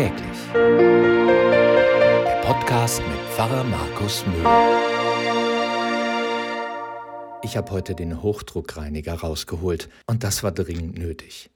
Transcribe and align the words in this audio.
Täglich. 0.00 0.38
Der 0.54 2.40
Podcast 2.42 3.02
mit 3.06 3.18
Pfarrer 3.34 3.64
Markus 3.64 4.24
Mühl. 4.26 4.46
Ich 7.42 7.58
habe 7.58 7.70
heute 7.70 7.94
den 7.94 8.22
Hochdruckreiniger 8.22 9.12
rausgeholt 9.12 9.90
und 10.06 10.24
das 10.24 10.42
war 10.42 10.52
dringend 10.52 10.96
nötig. 10.96 11.50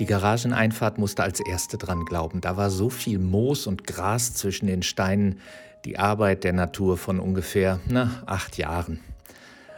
Die 0.00 0.04
Garageneinfahrt 0.04 0.98
musste 0.98 1.22
als 1.22 1.38
erste 1.38 1.78
dran 1.78 2.06
glauben. 2.06 2.40
Da 2.40 2.56
war 2.56 2.70
so 2.70 2.90
viel 2.90 3.20
Moos 3.20 3.68
und 3.68 3.86
Gras 3.86 4.34
zwischen 4.34 4.66
den 4.66 4.82
Steinen, 4.82 5.38
die 5.84 6.00
Arbeit 6.00 6.42
der 6.42 6.54
Natur 6.54 6.96
von 6.96 7.20
ungefähr, 7.20 7.78
na, 7.86 8.20
acht 8.26 8.58
Jahren. 8.58 8.98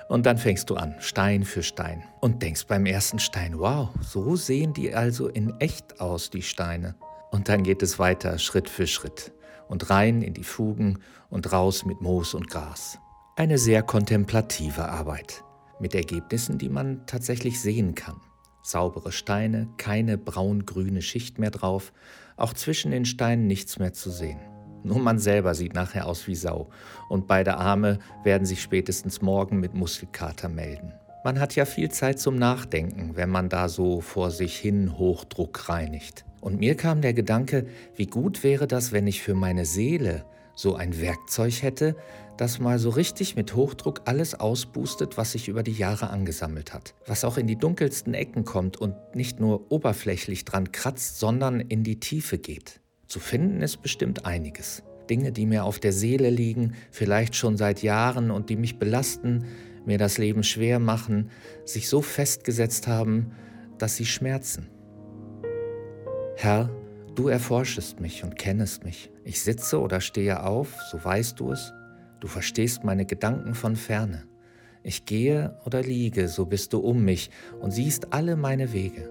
Und 0.08 0.24
dann 0.24 0.38
fängst 0.38 0.70
du 0.70 0.76
an, 0.76 0.95
Stein 1.00 1.45
für 1.45 1.62
Stein, 1.62 2.02
und 2.22 2.40
denkst 2.40 2.64
beim 2.66 2.86
ersten 2.86 3.18
Stein, 3.18 3.58
wow, 3.58 3.90
so 4.00 4.34
sehen 4.34 4.72
die 4.72 4.95
also 4.95 5.29
in 5.29 5.52
echt 5.60 6.01
aus, 6.01 6.30
die 6.30 6.40
Steine. 6.40 6.95
Und 7.30 7.48
dann 7.48 7.62
geht 7.62 7.82
es 7.82 7.98
weiter, 7.98 8.38
Schritt 8.38 8.68
für 8.68 8.87
Schritt, 8.87 9.32
und 9.68 9.91
rein 9.91 10.23
in 10.23 10.34
die 10.34 10.45
Fugen 10.45 11.00
und 11.30 11.52
raus 11.52 11.84
mit 11.84 12.01
Moos 12.01 12.34
und 12.34 12.48
Gras. 12.48 12.98
Eine 13.37 13.59
sehr 13.59 13.82
kontemplative 13.82 14.88
Arbeit, 14.88 15.45
mit 15.78 15.95
Ergebnissen, 15.95 16.59
die 16.59 16.68
man 16.68 17.06
tatsächlich 17.06 17.60
sehen 17.60 17.95
kann. 17.95 18.20
Saubere 18.62 19.12
Steine, 19.12 19.68
keine 19.77 20.18
braun-grüne 20.18 21.02
Schicht 21.02 21.38
mehr 21.38 21.51
drauf, 21.51 21.92
auch 22.37 22.52
zwischen 22.52 22.91
den 22.91 23.04
Steinen 23.04 23.46
nichts 23.46 23.79
mehr 23.79 23.92
zu 23.92 24.10
sehen. 24.10 24.40
Nur 24.84 24.98
man 24.98 25.18
selber 25.18 25.54
sieht 25.54 25.74
nachher 25.74 26.06
aus 26.06 26.26
wie 26.26 26.34
Sau 26.34 26.70
und 27.09 27.26
beide 27.26 27.56
Arme 27.56 27.98
werden 28.24 28.46
sich 28.46 28.62
spätestens 28.62 29.23
morgen 29.23 29.59
mit 29.60 29.74
Muskelkater 29.74 30.48
melden. 30.48 30.92
Man 31.24 31.40
hat 31.40 31.56
ja 31.56 31.65
viel 31.65 31.90
Zeit 31.90 32.20
zum 32.20 32.37
Nachdenken, 32.37 33.16
wenn 33.16 33.29
man 33.29 33.48
da 33.48 33.68
so 33.68 34.01
vor 34.01 34.30
sich 34.30 34.56
hin 34.56 34.96
Hochdruck 34.96 35.68
reinigt. 35.68 36.24
Und 36.41 36.60
mir 36.60 36.77
kam 36.77 37.01
der 37.01 37.15
Gedanke, 37.15 37.66
wie 37.96 38.07
gut 38.07 38.43
wäre 38.43 38.66
das, 38.66 38.93
wenn 38.93 39.07
ich 39.07 39.23
für 39.23 39.35
meine 39.35 39.65
Seele 39.65 40.24
so 40.54 40.74
ein 40.74 41.01
Werkzeug 41.01 41.62
hätte, 41.62 41.96
das 42.37 42.59
mal 42.59 42.79
so 42.79 42.90
richtig 42.90 43.37
mit 43.37 43.54
Hochdruck 43.54 44.02
alles 44.04 44.35
ausboostet, 44.35 45.16
was 45.16 45.32
sich 45.32 45.49
über 45.49 45.62
die 45.62 45.73
Jahre 45.73 46.10
angesammelt 46.10 46.73
hat. 46.73 46.95
Was 47.07 47.24
auch 47.24 47.37
in 47.37 47.46
die 47.46 47.57
dunkelsten 47.57 48.15
Ecken 48.15 48.45
kommt 48.45 48.77
und 48.77 48.95
nicht 49.15 49.40
nur 49.40 49.71
oberflächlich 49.71 50.45
dran 50.45 50.73
kratzt, 50.73 51.18
sondern 51.18 51.60
in 51.60 51.82
die 51.85 52.01
Tiefe 52.01 52.38
geht. 52.38 52.80
Zu 53.07 53.21
finden 53.21 53.60
ist 53.62 53.82
bestimmt 53.82 54.24
einiges. 54.24 54.82
Dinge, 55.09 55.32
die 55.32 55.46
mir 55.46 55.65
auf 55.65 55.79
der 55.79 55.93
Seele 55.93 56.30
liegen, 56.30 56.74
vielleicht 56.90 57.34
schon 57.34 57.57
seit 57.57 57.82
Jahren 57.82 58.30
und 58.30 58.51
die 58.51 58.57
mich 58.57 58.79
belasten, 58.79 59.45
mir 59.87 59.99
das 59.99 60.18
Leben 60.18 60.43
schwer 60.43 60.79
machen, 60.79 61.30
sich 61.65 61.88
so 61.88 62.02
festgesetzt 62.02 62.87
haben, 62.87 63.32
dass 63.79 63.96
sie 63.96 64.06
schmerzen. 64.06 64.69
Herr, 66.41 66.70
du 67.16 67.26
erforschest 67.26 67.98
mich 67.98 68.22
und 68.22 68.36
kennest 68.36 68.84
mich. 68.84 69.10
Ich 69.25 69.42
sitze 69.42 69.81
oder 69.81 70.00
stehe 70.00 70.44
auf, 70.44 70.72
so 70.88 71.04
weißt 71.04 71.41
du 71.41 71.50
es. 71.50 71.72
Du 72.20 72.28
verstehst 72.28 72.84
meine 72.84 73.06
Gedanken 73.06 73.56
von 73.56 73.75
ferne. 73.75 74.22
Ich 74.84 75.04
gehe 75.04 75.59
oder 75.66 75.82
liege, 75.82 76.28
so 76.28 76.47
bist 76.47 76.72
du 76.72 76.78
um 76.78 77.04
mich 77.04 77.32
und 77.59 77.72
siehst 77.72 78.12
alle 78.12 78.36
meine 78.36 78.72
Wege. 78.72 79.10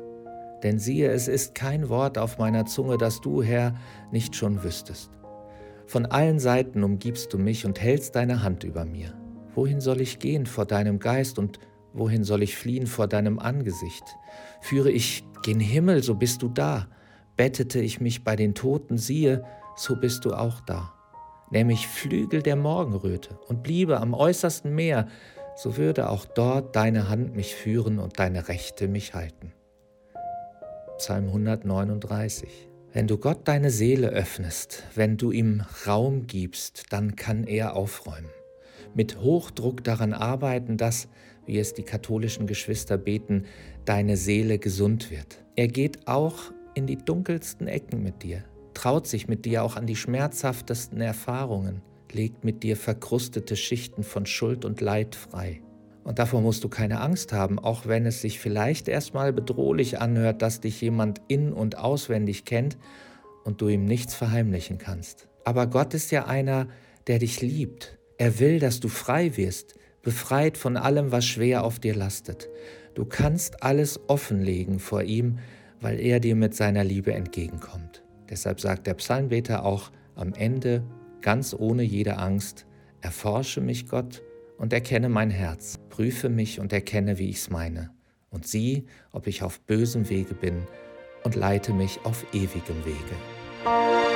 Denn 0.63 0.79
siehe, 0.79 1.11
es 1.11 1.27
ist 1.27 1.53
kein 1.53 1.89
Wort 1.89 2.17
auf 2.17 2.37
meiner 2.37 2.65
Zunge, 2.65 2.97
das 2.97 3.19
du, 3.19 3.43
Herr, 3.43 3.75
nicht 4.09 4.33
schon 4.33 4.63
wüsstest. 4.63 5.11
Von 5.85 6.05
allen 6.05 6.39
Seiten 6.39 6.81
umgibst 6.81 7.33
du 7.33 7.37
mich 7.37 7.65
und 7.65 7.81
hältst 7.81 8.15
deine 8.15 8.41
Hand 8.41 8.63
über 8.63 8.85
mir. 8.85 9.13
Wohin 9.53 9.81
soll 9.81 9.99
ich 9.99 10.19
gehen 10.19 10.45
vor 10.45 10.63
deinem 10.63 10.97
Geist 10.97 11.37
und 11.39 11.59
wohin 11.91 12.23
soll 12.23 12.41
ich 12.41 12.55
fliehen 12.55 12.87
vor 12.87 13.09
deinem 13.09 13.37
Angesicht? 13.37 14.05
Führe 14.61 14.91
ich 14.91 15.25
gen 15.43 15.59
Himmel, 15.59 16.03
so 16.03 16.15
bist 16.15 16.41
du 16.41 16.47
da. 16.47 16.87
Bettete 17.37 17.79
ich 17.79 18.01
mich 18.01 18.23
bei 18.23 18.35
den 18.35 18.55
Toten, 18.55 18.97
siehe, 18.97 19.43
so 19.75 19.95
bist 19.95 20.25
du 20.25 20.33
auch 20.33 20.59
da. 20.61 20.93
Nähm 21.51 21.69
ich 21.69 21.87
Flügel 21.87 22.41
der 22.41 22.55
Morgenröte 22.55 23.39
und 23.47 23.61
bliebe 23.61 24.01
am 24.01 24.15
äußersten 24.15 24.73
Meer, 24.73 25.07
so 25.55 25.77
würde 25.77 26.09
auch 26.09 26.25
dort 26.25 26.75
deine 26.75 27.09
Hand 27.09 27.35
mich 27.35 27.55
führen 27.55 27.99
und 27.99 28.19
deine 28.19 28.47
Rechte 28.47 28.87
mich 28.87 29.13
halten. 29.13 29.53
Psalm 30.97 31.27
139. 31.27 32.49
Wenn 32.91 33.05
du 33.05 33.19
Gott 33.19 33.47
deine 33.47 33.69
Seele 33.69 34.09
öffnest, 34.09 34.83
wenn 34.95 35.17
du 35.17 35.31
ihm 35.31 35.63
Raum 35.85 36.25
gibst, 36.25 36.85
dann 36.89 37.15
kann 37.15 37.43
er 37.43 37.75
aufräumen. 37.75 38.31
Mit 38.95 39.19
Hochdruck 39.19 39.83
daran 39.83 40.13
arbeiten, 40.13 40.77
dass, 40.77 41.07
wie 41.45 41.59
es 41.59 41.75
die 41.75 41.83
katholischen 41.83 42.47
Geschwister 42.47 42.97
beten, 42.97 43.45
deine 43.85 44.17
Seele 44.17 44.57
gesund 44.57 45.11
wird. 45.11 45.43
Er 45.55 45.67
geht 45.67 46.07
auch 46.07 46.51
in 46.77 46.85
die 46.85 46.97
dunkelsten 46.97 47.67
Ecken 47.67 48.03
mit 48.03 48.21
dir, 48.21 48.43
traut 48.75 49.07
sich 49.07 49.27
mit 49.27 49.45
dir 49.45 49.63
auch 49.63 49.77
an 49.77 49.87
die 49.87 49.95
schmerzhaftesten 49.95 51.01
Erfahrungen, 51.01 51.81
legt 52.11 52.43
mit 52.43 52.61
dir 52.61 52.77
verkrustete 52.77 53.55
Schichten 53.55 54.03
von 54.03 54.27
Schuld 54.27 54.63
und 54.63 54.79
Leid 54.79 55.15
frei. 55.15 55.63
Und 56.03 56.19
davor 56.19 56.41
musst 56.41 56.63
du 56.63 56.69
keine 56.69 57.01
Angst 57.01 57.33
haben, 57.33 57.57
auch 57.57 57.87
wenn 57.87 58.05
es 58.05 58.21
sich 58.21 58.39
vielleicht 58.39 58.87
erstmal 58.87 59.33
bedrohlich 59.33 59.99
anhört, 59.99 60.43
dass 60.43 60.61
dich 60.61 60.79
jemand 60.79 61.19
in 61.27 61.51
und 61.51 61.79
auswendig 61.79 62.45
kennt 62.45 62.77
und 63.43 63.59
du 63.59 63.69
ihm 63.69 63.85
nichts 63.85 64.13
verheimlichen 64.13 64.77
kannst. 64.77 65.27
Aber 65.45 65.65
Gott 65.65 65.95
ist 65.95 66.11
ja 66.11 66.27
einer, 66.27 66.67
der 67.07 67.17
dich 67.17 67.41
liebt. 67.41 67.97
Er 68.19 68.37
will, 68.37 68.59
dass 68.59 68.79
du 68.79 68.87
frei 68.87 69.35
wirst, 69.35 69.73
befreit 70.03 70.59
von 70.59 70.77
allem, 70.77 71.11
was 71.11 71.25
schwer 71.25 71.63
auf 71.63 71.79
dir 71.79 71.95
lastet. 71.95 72.47
Du 72.93 73.03
kannst 73.03 73.63
alles 73.63 73.99
offenlegen 74.07 74.77
vor 74.77 75.01
ihm, 75.01 75.39
weil 75.81 75.99
er 75.99 76.19
dir 76.19 76.35
mit 76.35 76.55
seiner 76.55 76.83
Liebe 76.83 77.13
entgegenkommt. 77.13 78.03
Deshalb 78.29 78.59
sagt 78.59 78.87
der 78.87 78.95
Psalmbeter 78.95 79.65
auch 79.65 79.91
am 80.15 80.33
Ende, 80.33 80.83
ganz 81.21 81.55
ohne 81.57 81.83
jede 81.83 82.17
Angst, 82.17 82.65
erforsche 83.01 83.61
mich 83.61 83.87
Gott 83.87 84.23
und 84.57 84.73
erkenne 84.73 85.09
mein 85.09 85.29
Herz, 85.29 85.79
prüfe 85.89 86.29
mich 86.29 86.59
und 86.59 86.73
erkenne, 86.73 87.19
wie 87.19 87.29
ich's 87.29 87.49
meine, 87.49 87.91
und 88.29 88.47
sieh, 88.47 88.85
ob 89.11 89.27
ich 89.27 89.43
auf 89.43 89.61
bösem 89.61 90.09
Wege 90.09 90.33
bin, 90.33 90.63
und 91.23 91.35
leite 91.35 91.73
mich 91.73 91.99
auf 92.05 92.25
ewigem 92.33 92.85
Wege. 92.85 94.06